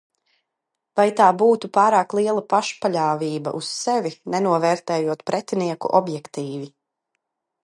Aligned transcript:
Vai 0.99 1.03
tā 1.19 1.27
būtu 1.41 1.69
pārāk 1.77 2.15
liela 2.19 2.43
pašpaļāvība 2.55 3.55
uz 3.61 3.71
sevi, 3.83 4.17
nenovērtējot 4.37 5.23
pretinieku 5.33 5.97
objektīvi. 6.03 6.71